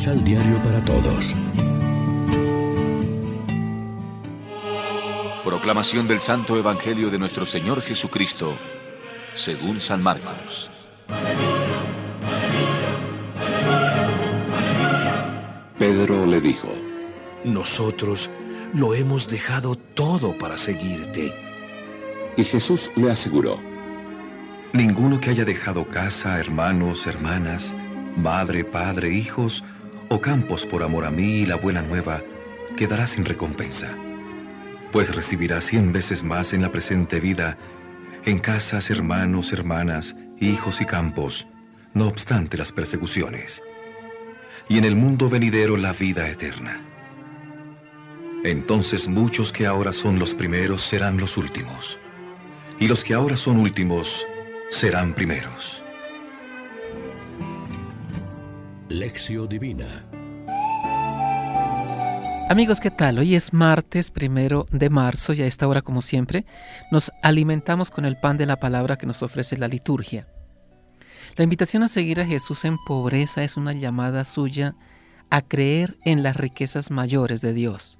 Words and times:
Misal 0.00 0.24
Diario 0.24 0.56
para 0.62 0.82
Todos. 0.82 1.36
Proclamación 5.44 6.08
del 6.08 6.20
Santo 6.20 6.56
Evangelio 6.56 7.10
de 7.10 7.18
nuestro 7.18 7.44
Señor 7.44 7.82
Jesucristo, 7.82 8.56
según 9.34 9.78
San 9.78 10.02
Marcos. 10.02 10.70
Pedro 15.78 16.24
le 16.24 16.40
dijo, 16.40 16.68
Nosotros 17.44 18.30
lo 18.72 18.94
hemos 18.94 19.28
dejado 19.28 19.74
todo 19.76 20.38
para 20.38 20.56
seguirte. 20.56 21.34
y 22.38 22.44
Jesús 22.44 22.90
le 22.96 23.10
aseguró, 23.10 23.60
Ninguno 24.72 25.20
que 25.20 25.28
haya 25.28 25.44
dejado 25.44 25.86
casa, 25.86 26.40
hermanos, 26.40 27.06
hermanas, 27.06 27.76
madre, 28.16 28.64
padre, 28.64 29.12
hijos 29.12 29.62
o 30.12 30.20
campos 30.20 30.66
por 30.66 30.82
amor 30.82 31.04
a 31.04 31.10
mí 31.12 31.42
y 31.42 31.46
la 31.46 31.54
buena 31.54 31.82
nueva, 31.82 32.20
quedará 32.76 33.06
sin 33.06 33.24
recompensa. 33.24 33.96
Pues 34.90 35.14
recibirá 35.14 35.60
cien 35.60 35.92
veces 35.92 36.24
más 36.24 36.52
en 36.52 36.62
la 36.62 36.72
presente 36.72 37.20
vida, 37.20 37.56
en 38.24 38.40
casas, 38.40 38.90
hermanos, 38.90 39.52
hermanas, 39.52 40.16
hijos 40.40 40.80
y 40.80 40.84
campos, 40.84 41.46
no 41.94 42.08
obstante 42.08 42.58
las 42.58 42.72
persecuciones. 42.72 43.62
Y 44.68 44.78
en 44.78 44.84
el 44.84 44.96
mundo 44.96 45.28
venidero 45.28 45.76
la 45.76 45.92
vida 45.92 46.28
eterna. 46.28 46.80
Entonces 48.42 49.06
muchos 49.06 49.52
que 49.52 49.66
ahora 49.66 49.92
son 49.92 50.18
los 50.18 50.34
primeros 50.34 50.82
serán 50.82 51.18
los 51.18 51.36
últimos, 51.36 52.00
y 52.80 52.88
los 52.88 53.04
que 53.04 53.14
ahora 53.14 53.36
son 53.36 53.58
últimos 53.58 54.26
serán 54.70 55.14
primeros. 55.14 55.84
Lección 58.90 59.48
Divina. 59.48 60.04
Amigos, 62.48 62.80
¿qué 62.80 62.90
tal? 62.90 63.20
Hoy 63.20 63.36
es 63.36 63.52
martes 63.52 64.10
primero 64.10 64.66
de 64.72 64.90
marzo 64.90 65.32
y 65.32 65.42
a 65.42 65.46
esta 65.46 65.68
hora, 65.68 65.80
como 65.80 66.02
siempre, 66.02 66.44
nos 66.90 67.12
alimentamos 67.22 67.92
con 67.92 68.04
el 68.04 68.18
pan 68.18 68.36
de 68.36 68.46
la 68.46 68.58
palabra 68.58 68.96
que 68.96 69.06
nos 69.06 69.22
ofrece 69.22 69.56
la 69.56 69.68
liturgia. 69.68 70.26
La 71.36 71.44
invitación 71.44 71.84
a 71.84 71.88
seguir 71.88 72.20
a 72.20 72.26
Jesús 72.26 72.64
en 72.64 72.78
pobreza 72.78 73.44
es 73.44 73.56
una 73.56 73.74
llamada 73.74 74.24
suya 74.24 74.74
a 75.30 75.40
creer 75.40 75.96
en 76.04 76.24
las 76.24 76.34
riquezas 76.34 76.90
mayores 76.90 77.40
de 77.42 77.52
Dios. 77.52 77.96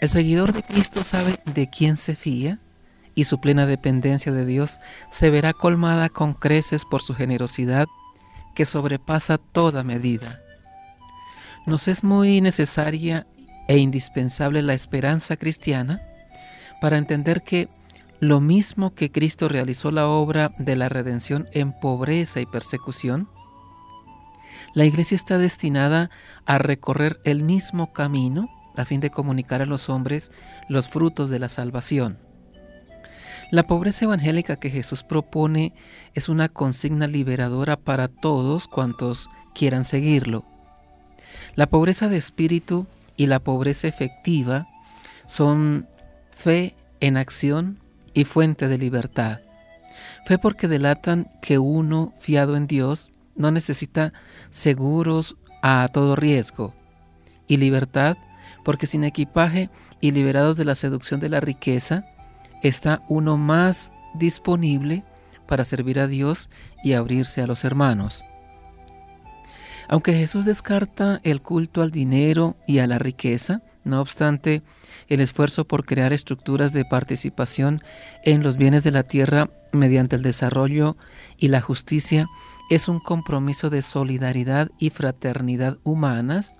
El 0.00 0.08
seguidor 0.08 0.52
de 0.52 0.64
Cristo 0.64 1.04
sabe 1.04 1.38
de 1.54 1.70
quién 1.70 1.98
se 1.98 2.16
fía 2.16 2.58
y 3.14 3.24
su 3.24 3.40
plena 3.40 3.64
dependencia 3.64 4.32
de 4.32 4.44
Dios 4.44 4.80
se 5.12 5.30
verá 5.30 5.52
colmada 5.52 6.08
con 6.08 6.32
creces 6.32 6.84
por 6.84 7.00
su 7.00 7.14
generosidad 7.14 7.86
que 8.58 8.66
sobrepasa 8.66 9.38
toda 9.38 9.84
medida. 9.84 10.42
Nos 11.64 11.86
es 11.86 12.02
muy 12.02 12.40
necesaria 12.40 13.24
e 13.68 13.78
indispensable 13.78 14.62
la 14.62 14.74
esperanza 14.74 15.36
cristiana 15.36 16.02
para 16.80 16.98
entender 16.98 17.42
que 17.42 17.68
lo 18.18 18.40
mismo 18.40 18.96
que 18.96 19.12
Cristo 19.12 19.46
realizó 19.48 19.92
la 19.92 20.08
obra 20.08 20.50
de 20.58 20.74
la 20.74 20.88
redención 20.88 21.48
en 21.52 21.70
pobreza 21.70 22.40
y 22.40 22.46
persecución, 22.46 23.28
la 24.74 24.86
Iglesia 24.86 25.14
está 25.14 25.38
destinada 25.38 26.10
a 26.44 26.58
recorrer 26.58 27.20
el 27.22 27.44
mismo 27.44 27.92
camino 27.92 28.50
a 28.76 28.84
fin 28.84 28.98
de 28.98 29.10
comunicar 29.10 29.62
a 29.62 29.66
los 29.66 29.88
hombres 29.88 30.32
los 30.68 30.88
frutos 30.88 31.30
de 31.30 31.38
la 31.38 31.48
salvación. 31.48 32.27
La 33.50 33.62
pobreza 33.62 34.04
evangélica 34.04 34.56
que 34.56 34.68
Jesús 34.68 35.02
propone 35.02 35.72
es 36.14 36.28
una 36.28 36.50
consigna 36.50 37.06
liberadora 37.06 37.78
para 37.78 38.06
todos 38.06 38.68
cuantos 38.68 39.30
quieran 39.54 39.84
seguirlo. 39.84 40.44
La 41.54 41.66
pobreza 41.66 42.08
de 42.08 42.18
espíritu 42.18 42.86
y 43.16 43.26
la 43.26 43.40
pobreza 43.40 43.88
efectiva 43.88 44.68
son 45.26 45.88
fe 46.32 46.76
en 47.00 47.16
acción 47.16 47.78
y 48.12 48.26
fuente 48.26 48.68
de 48.68 48.76
libertad. 48.76 49.40
Fe 50.26 50.38
porque 50.38 50.68
delatan 50.68 51.30
que 51.40 51.58
uno, 51.58 52.12
fiado 52.20 52.54
en 52.54 52.66
Dios, 52.66 53.10
no 53.34 53.50
necesita 53.50 54.12
seguros 54.50 55.36
a 55.62 55.88
todo 55.90 56.16
riesgo. 56.16 56.74
Y 57.46 57.56
libertad 57.56 58.18
porque 58.62 58.86
sin 58.86 59.04
equipaje 59.04 59.70
y 60.02 60.10
liberados 60.10 60.58
de 60.58 60.66
la 60.66 60.74
seducción 60.74 61.20
de 61.20 61.30
la 61.30 61.40
riqueza, 61.40 62.04
está 62.62 63.02
uno 63.08 63.36
más 63.36 63.92
disponible 64.14 65.04
para 65.46 65.64
servir 65.64 66.00
a 66.00 66.06
Dios 66.06 66.50
y 66.82 66.92
abrirse 66.92 67.42
a 67.42 67.46
los 67.46 67.64
hermanos. 67.64 68.24
Aunque 69.88 70.12
Jesús 70.12 70.44
descarta 70.44 71.20
el 71.24 71.40
culto 71.40 71.80
al 71.80 71.90
dinero 71.90 72.56
y 72.66 72.78
a 72.80 72.86
la 72.86 72.98
riqueza, 72.98 73.62
no 73.84 74.02
obstante, 74.02 74.62
el 75.08 75.20
esfuerzo 75.20 75.66
por 75.66 75.86
crear 75.86 76.12
estructuras 76.12 76.74
de 76.74 76.84
participación 76.84 77.80
en 78.22 78.42
los 78.42 78.58
bienes 78.58 78.84
de 78.84 78.90
la 78.90 79.02
tierra 79.02 79.48
mediante 79.72 80.16
el 80.16 80.22
desarrollo 80.22 80.96
y 81.38 81.48
la 81.48 81.62
justicia 81.62 82.26
es 82.68 82.88
un 82.88 83.00
compromiso 83.00 83.70
de 83.70 83.80
solidaridad 83.80 84.70
y 84.78 84.90
fraternidad 84.90 85.78
humanas 85.84 86.54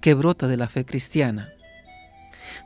que 0.00 0.14
brota 0.14 0.46
de 0.46 0.56
la 0.56 0.68
fe 0.68 0.84
cristiana. 0.84 1.48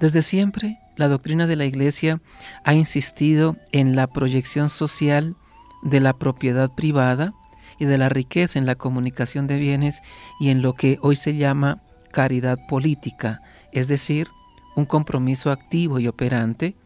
Desde 0.00 0.22
siempre, 0.22 0.78
la 0.96 1.08
doctrina 1.08 1.46
de 1.46 1.56
la 1.56 1.64
Iglesia 1.64 2.20
ha 2.64 2.74
insistido 2.74 3.56
en 3.72 3.96
la 3.96 4.06
proyección 4.06 4.70
social 4.70 5.36
de 5.82 6.00
la 6.00 6.12
propiedad 6.12 6.70
privada 6.74 7.34
y 7.78 7.86
de 7.86 7.98
la 7.98 8.08
riqueza 8.08 8.58
en 8.58 8.66
la 8.66 8.74
comunicación 8.74 9.46
de 9.46 9.58
bienes 9.58 10.02
y 10.38 10.50
en 10.50 10.62
lo 10.62 10.74
que 10.74 10.98
hoy 11.02 11.16
se 11.16 11.34
llama 11.34 11.82
caridad 12.12 12.58
política, 12.68 13.40
es 13.72 13.88
decir, 13.88 14.28
un 14.76 14.84
compromiso 14.84 15.50
activo 15.50 15.98
y 15.98 16.08
operante, 16.08 16.76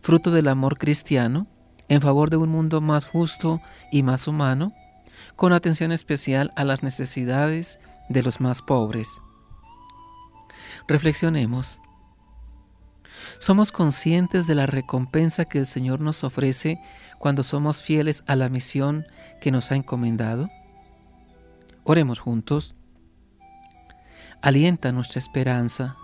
fruto 0.00 0.30
del 0.30 0.48
amor 0.48 0.78
cristiano, 0.78 1.46
en 1.88 2.00
favor 2.00 2.30
de 2.30 2.36
un 2.36 2.48
mundo 2.48 2.80
más 2.80 3.04
justo 3.04 3.60
y 3.90 4.02
más 4.02 4.26
humano, 4.26 4.72
con 5.36 5.52
atención 5.52 5.92
especial 5.92 6.52
a 6.56 6.64
las 6.64 6.82
necesidades 6.82 7.78
de 8.08 8.22
los 8.22 8.40
más 8.40 8.62
pobres. 8.62 9.18
Reflexionemos. 10.88 11.80
¿Somos 13.40 13.72
conscientes 13.72 14.46
de 14.46 14.54
la 14.54 14.66
recompensa 14.66 15.46
que 15.46 15.58
el 15.58 15.64
Señor 15.64 16.02
nos 16.02 16.24
ofrece 16.24 16.78
cuando 17.18 17.42
somos 17.42 17.80
fieles 17.80 18.22
a 18.26 18.36
la 18.36 18.50
misión 18.50 19.04
que 19.40 19.50
nos 19.50 19.72
ha 19.72 19.76
encomendado? 19.76 20.46
Oremos 21.82 22.18
juntos. 22.18 22.74
Alienta 24.42 24.92
nuestra 24.92 25.20
esperanza, 25.20 25.96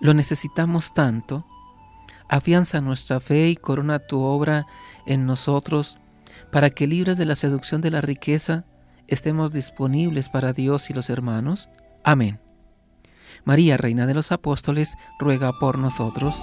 lo 0.00 0.12
necesitamos 0.12 0.92
tanto. 0.92 1.46
Afianza 2.28 2.80
nuestra 2.80 3.20
fe 3.20 3.48
y 3.48 3.54
corona 3.54 4.00
tu 4.00 4.20
obra 4.20 4.66
en 5.06 5.24
nosotros 5.24 5.98
para 6.50 6.70
que 6.70 6.88
libres 6.88 7.16
de 7.16 7.26
la 7.26 7.36
seducción 7.36 7.80
de 7.80 7.92
la 7.92 8.00
riqueza 8.00 8.64
estemos 9.06 9.52
disponibles 9.52 10.28
para 10.28 10.52
Dios 10.52 10.90
y 10.90 10.94
los 10.94 11.10
hermanos. 11.10 11.68
Amén. 12.02 12.38
María, 13.44 13.76
Reina 13.76 14.08
de 14.08 14.14
los 14.14 14.32
Apóstoles, 14.32 14.96
ruega 15.20 15.52
por 15.60 15.78
nosotros. 15.78 16.42